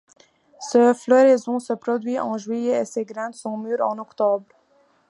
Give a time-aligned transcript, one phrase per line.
[0.59, 4.47] Sa floraison se produit en juillet et ses graines sont mûres en octobre.